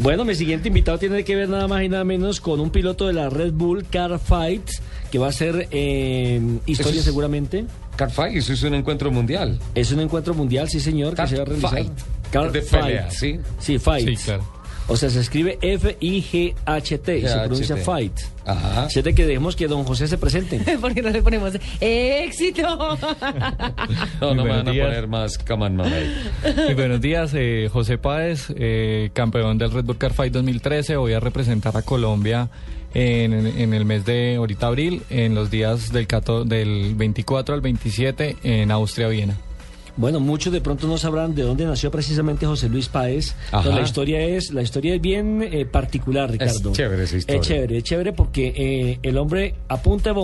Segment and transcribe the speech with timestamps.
[0.00, 3.06] Bueno, mi siguiente invitado tiene que ver nada más y nada menos con un piloto
[3.06, 4.66] de la Red Bull Car Fight,
[5.12, 7.66] que va a ser eh, historia es- seguramente.
[7.96, 9.58] Car Fight, eso es un encuentro mundial.
[9.74, 11.70] Es un encuentro mundial, sí señor, Car que se va a realizar.
[11.70, 11.92] Fight.
[12.32, 12.82] Car De Fight.
[12.84, 13.40] pelea, ¿sí?
[13.58, 14.08] Sí, Fight.
[14.08, 14.59] Sí, claro.
[14.90, 18.12] O sea, se escribe F-I-G-H-T y se pronuncia Fight.
[18.44, 18.90] Ajá.
[18.90, 20.60] Siete que dejemos que don José se presente.
[20.80, 22.98] porque no le ponemos éxito.
[24.20, 24.86] No, no me buenos van a días.
[24.88, 26.12] poner más Caman Mamey.
[26.56, 30.96] Muy buenos días, eh, José Páez, eh, campeón del Red Bull Car Fight 2013.
[30.96, 32.50] Voy a representar a Colombia
[32.92, 37.60] en, en el mes de ahorita abril, en los días del, 14 del 24 al
[37.60, 39.36] 27 en Austria, Viena.
[39.96, 43.34] Bueno, muchos de pronto no sabrán de dónde nació precisamente José Luis Páez.
[43.52, 43.62] Ajá.
[43.62, 46.72] pero la historia es, la historia es bien eh, particular, Ricardo.
[46.72, 47.40] chévere esa historia.
[47.40, 50.14] Es chévere, es chévere porque eh, el hombre a punta de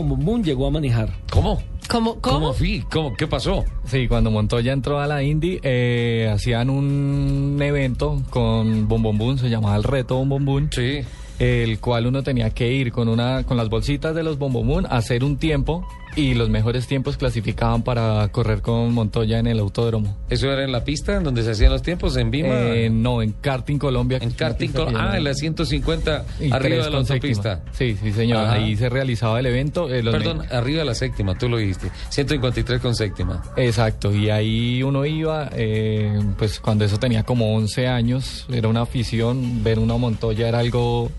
[0.45, 1.11] llegó a manejar.
[1.31, 1.63] ¿Cómo?
[1.89, 2.21] ¿Cómo?
[2.21, 2.53] ¿Cómo ¿Cómo?
[2.53, 2.85] fui?
[2.91, 3.15] ¿Cómo?
[3.15, 3.65] ¿Qué pasó?
[3.87, 9.39] Sí, cuando Montoya entró a la Indy, eh, hacían un evento con Bom Bom Boom,
[9.39, 10.71] se llamaba el reto Bom Bom Boom.
[10.73, 11.01] Sí.
[11.39, 14.97] el cual uno tenía que ir con una con las bolsitas de los Bombomún a
[14.97, 15.87] hacer un tiempo
[16.17, 20.17] y los mejores tiempos clasificaban para correr con Montoya en el autódromo.
[20.31, 22.17] ¿Eso era en la pista en donde se hacían los tiempos?
[22.17, 22.49] ¿En Vima?
[22.55, 24.19] Eh, no, en karting Colombia.
[24.23, 24.69] en karting.
[24.69, 27.15] pista Col- que Ah, en la 150, y arriba de la séptima.
[27.15, 27.63] autopista.
[27.73, 28.39] Sí, sí, señor.
[28.47, 28.53] Ajá.
[28.55, 29.93] Ahí se realizaba el evento.
[29.93, 31.91] eh, Perdón, me- arriba de la séptima, tú lo dijiste.
[32.09, 33.43] 153 con séptima.
[33.57, 38.81] Exacto, y ahí uno iba, eh, pues cuando eso tenía como 11 años, era una
[38.81, 41.11] afición, ver una Montoya era algo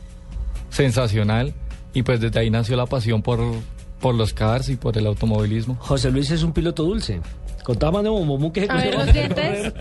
[0.69, 1.53] sensacional
[1.93, 3.39] y pues desde ahí nació la pasión por,
[3.99, 5.75] por los cars y por el automovilismo.
[5.79, 7.21] José Luis es un piloto dulce.
[7.63, 9.73] Contaba más de bum que se A ver, los dientes.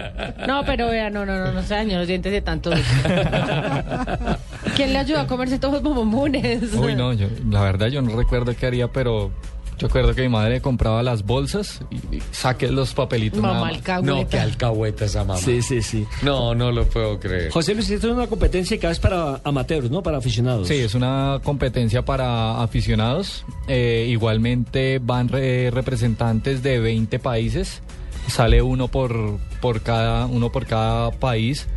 [0.48, 2.70] No, pero vea, no, no, no, no se dañó los dientes de tanto.
[4.74, 6.74] ¿Quién le ayudó a comerse todos los bombones?
[6.74, 9.30] Uy, no, yo, la verdad yo no recuerdo qué haría, pero
[9.78, 13.41] yo recuerdo que mi madre compraba las bolsas y, y saqué los papelitos.
[13.41, 14.12] Mamá alcahueta.
[14.22, 15.38] No, qué alcahueta esa mamá.
[15.41, 16.06] Sí, sí, sí.
[16.22, 17.50] No, no lo puedo creer.
[17.50, 20.03] José Luis, esto es una competencia que es para amateurs, ¿no?
[20.03, 20.69] Para aficionados.
[20.69, 23.44] Sí, es una competencia para aficionados.
[23.69, 27.82] Eh, igualmente van re- representantes de 20 países.
[28.28, 31.69] Sale uno por, por, cada, uno por cada país,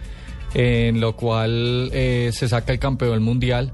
[0.54, 3.74] en lo cual eh, se saca el campeón mundial.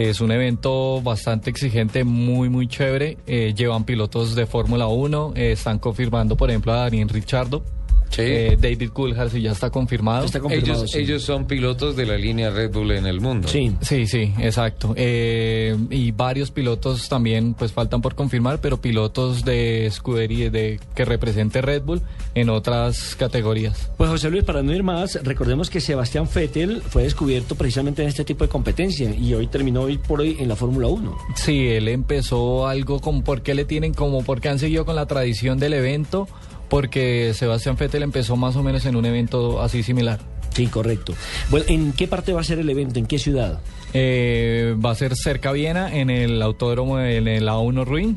[0.00, 3.18] Es un evento bastante exigente, muy, muy chévere.
[3.26, 5.34] Eh, llevan pilotos de Fórmula 1.
[5.36, 7.62] eh, están confirmando, por ejemplo, a Daniel Richardo.
[8.10, 8.22] Sí.
[8.22, 10.26] Eh, David Coulthard, si ya está confirmado.
[10.26, 10.98] Está confirmado, ellos, sí.
[10.98, 13.48] ellos son pilotos de la línea Red Bull en el mundo.
[13.48, 13.72] Sí.
[13.80, 14.94] Sí, sí, exacto.
[14.96, 21.04] Eh, y varios pilotos también, pues faltan por confirmar, pero pilotos de escudería de que
[21.04, 22.02] represente Red Bull
[22.34, 23.90] en otras categorías.
[23.96, 28.08] Pues José Luis, para no ir más, recordemos que Sebastián Vettel fue descubierto precisamente en
[28.08, 31.16] este tipo de competencia y hoy terminó hoy por hoy en la Fórmula 1.
[31.36, 34.96] Sí, él empezó algo como por qué le tienen como por qué han seguido con
[34.96, 36.28] la tradición del evento,
[36.70, 40.18] porque Sebastián Vettel empezó más o menos en un evento así similar.
[40.54, 41.14] Sí, correcto.
[41.50, 42.98] Bueno, ¿en qué parte va a ser el evento?
[42.98, 43.60] ¿En qué ciudad?
[43.92, 48.16] Eh, va a ser cerca a Viena, en el autódromo, en el A1 Ring.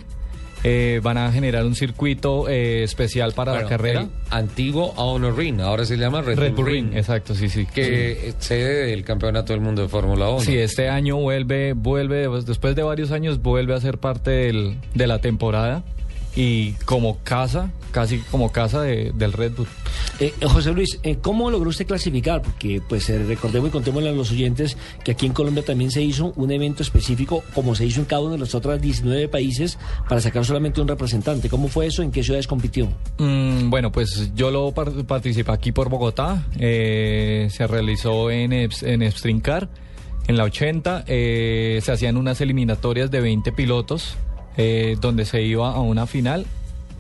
[0.66, 4.08] Eh, van a generar un circuito eh, especial para Bueno, la carrera.
[4.30, 7.66] antiguo Honor Ring, ahora se llama Red, Red Bull Bull Ring, Ring, exacto, sí, sí.
[7.66, 10.40] que es sede del campeonato del mundo de Fórmula 1.
[10.40, 15.06] Sí, este año vuelve, vuelve, después de varios años, vuelve a ser parte del- de
[15.06, 15.84] la temporada
[16.36, 19.68] y como casa, casi como casa de- del Red Bull.
[20.20, 22.42] Eh, José Luis, eh, ¿cómo logró usted clasificar?
[22.42, 26.02] Porque pues eh, recordemos y contémosle a los oyentes que aquí en Colombia también se
[26.02, 29.78] hizo un evento específico, como se hizo en cada uno de los otros 19 países,
[30.10, 31.50] para sacar solamente un representante.
[31.50, 32.02] ¿Cómo fue eso?
[32.04, 32.88] ¿En qué ciudades compitió?
[33.20, 38.84] Mm, bueno, pues yo lo par- participé aquí por Bogotá, eh, se realizó en, Eps-
[38.88, 39.70] en Epstrincar,
[40.28, 44.16] en la 80, eh, se hacían unas eliminatorias de 20 pilotos,
[44.58, 46.46] eh, donde se iba a una final,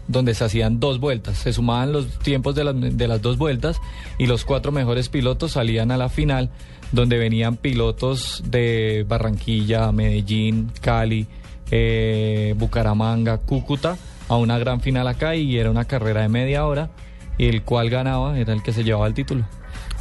[0.07, 3.79] donde se hacían dos vueltas, se sumaban los tiempos de las, de las dos vueltas
[4.17, 6.50] y los cuatro mejores pilotos salían a la final,
[6.91, 11.27] donde venían pilotos de Barranquilla, Medellín, Cali,
[11.71, 13.97] eh, Bucaramanga, Cúcuta,
[14.29, 16.89] a una gran final acá y era una carrera de media hora
[17.38, 19.45] y el cual ganaba era el que se llevaba el título.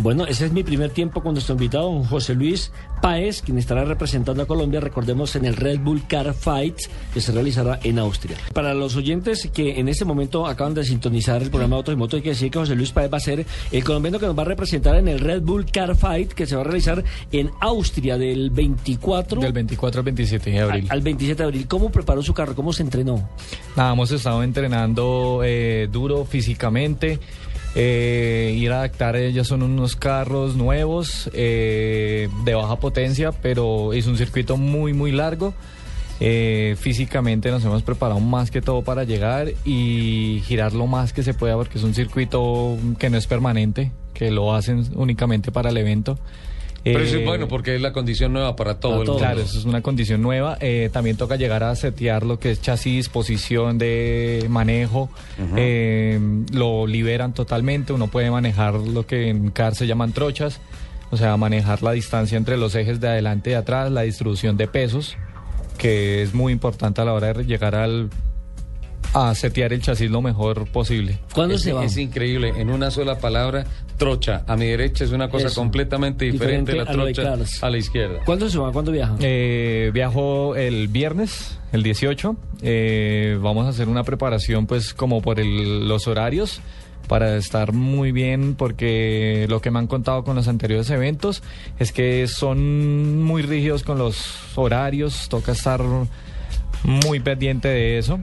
[0.03, 3.85] Bueno, ese es mi primer tiempo con nuestro invitado, don José Luis Páez, quien estará
[3.85, 6.77] representando a Colombia, recordemos, en el Red Bull Car Fight
[7.15, 8.37] que se realizará en Austria.
[8.53, 12.17] Para los oyentes que en este momento acaban de sintonizar el programa Autos y Motos,
[12.17, 14.43] hay que decir que José Luis Páez va a ser el colombiano que nos va
[14.43, 18.19] a representar en el Red Bull Car Fight que se va a realizar en Austria
[18.19, 20.87] del 24 Del 24 al 27 de abril.
[20.91, 21.69] al 27 de abril.
[21.69, 22.57] ¿Cómo preparó su carro?
[22.57, 23.29] ¿Cómo se entrenó?
[23.77, 27.21] Nada, hemos estado entrenando eh, duro físicamente.
[27.75, 33.93] Eh, ir a adaptar, eh, ya son unos carros nuevos eh, de baja potencia, pero
[33.93, 35.55] es un circuito muy, muy largo.
[36.21, 41.25] Eh, físicamente nos hemos preparado más que todo para llegar y girar lo más que
[41.25, 45.71] se pueda porque es un circuito que no es permanente, que lo hacen únicamente para
[45.71, 46.19] el evento.
[46.85, 49.19] Pero eso Eh, es bueno porque es la condición nueva para todo para el mundo.
[49.19, 50.57] Claro, eso es una condición nueva.
[50.61, 55.09] Eh, también toca llegar a setear lo que es chasis, posición de manejo.
[55.57, 56.19] Eh,
[56.53, 57.93] lo liberan totalmente.
[57.93, 60.61] Uno puede manejar lo que en CAR se llaman trochas.
[61.11, 64.57] O sea, manejar la distancia entre los ejes de adelante y de atrás, la distribución
[64.57, 65.17] de pesos,
[65.77, 68.09] que es muy importante a la hora de llegar al,
[69.15, 71.19] a setear el chasis lo mejor posible.
[71.35, 71.85] ¿Cuándo es, se va?
[71.85, 73.65] es increíble, en una sola palabra,
[73.99, 74.43] trocha.
[74.47, 75.61] A mi derecha es una cosa Eso.
[75.61, 78.21] completamente diferente, Diferente la a de trocha a la izquierda.
[78.25, 78.73] ¿Cuándo se va?
[78.73, 79.15] ¿Cuándo viaja?
[79.21, 82.37] Eh, viajo el viernes, el 18.
[82.63, 86.61] Eh, vamos a hacer una preparación, pues, como por el- los horarios,
[87.09, 91.43] para estar muy bien, porque lo que me han contado con los anteriores eventos
[91.79, 94.25] es que son muy rígidos con los
[94.55, 95.83] horarios, toca estar
[96.85, 98.21] muy pendiente de eso.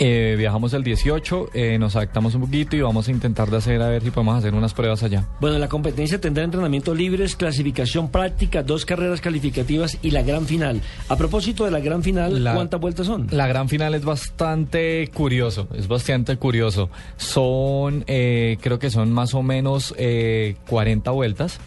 [0.00, 3.82] Eh, viajamos el 18, eh, nos adaptamos un poquito y vamos a intentar de hacer
[3.82, 5.26] a ver si podemos hacer unas pruebas allá.
[5.40, 10.80] Bueno, la competencia tendrá entrenamiento libres, clasificación práctica, dos carreras calificativas y la gran final.
[11.08, 13.26] A propósito de la gran final, La- ¿cuántas vueltas son?
[13.32, 16.90] La gran final es bastante curioso, es bastante curioso.
[17.16, 21.58] Son, eh, creo que son más o menos eh, 40 vueltas,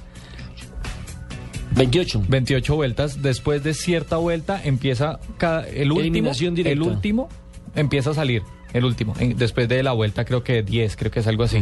[1.75, 2.23] 28.
[2.27, 3.21] 28 vueltas.
[3.21, 6.73] Después de cierta vuelta empieza cada, el último, Eliminación directa.
[6.73, 7.29] el último
[7.75, 8.43] empieza a salir.
[8.73, 11.61] El último, En- después de la vuelta creo que 10, creo que es algo así.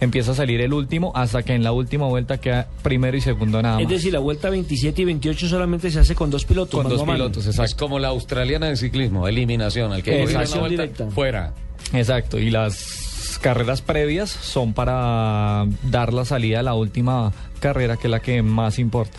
[0.00, 3.62] Empieza a salir el último hasta que en la última vuelta queda primero y segundo
[3.62, 3.84] nada más.
[3.84, 6.82] Es decir, la vuelta 27 y 28 solamente se hace con dos pilotos.
[6.82, 7.76] con dos pilotos, Es exacto.
[7.86, 9.92] como la australiana de ciclismo, eliminación.
[9.92, 11.06] Al que una vuelta, directa.
[11.12, 11.54] fuera.
[11.92, 18.08] Exacto, y las carreras previas son para dar la salida a la última carrera, que
[18.08, 19.16] es la que más importa.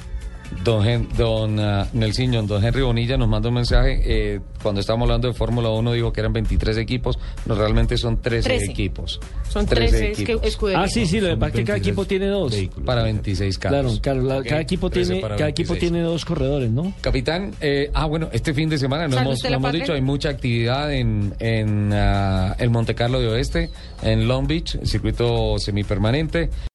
[0.64, 4.02] Don, Hen- don ah, Nelson, don Henry Bonilla nos manda un mensaje.
[4.04, 7.18] eh, cuando estábamos hablando de Fórmula 1, dijo que eran 23 equipos.
[7.46, 8.72] No, realmente son 13, 13.
[8.72, 9.20] equipos.
[9.48, 10.84] Son 13 13 esque- escuderías.
[10.84, 12.52] Ah, sí, sí, lo que pasa es que cada 26 equipo tiene dos.
[12.52, 12.86] vehículos.
[12.86, 14.00] Para 26 carros.
[14.02, 15.80] Claro, claro, la- cada equipo 13 tiene cada equipo 26.
[15.92, 16.94] tiene dos corredores, ¿no?
[17.00, 20.02] Capitán, eh, ah, bueno, este fin de semana, no ¿Sabe hemos, la hemos dicho, hay
[20.02, 23.70] mucha actividad en, en ah, el Monte Carlo de Oeste,
[24.02, 26.50] en Long Beach, el circuito semipermanente.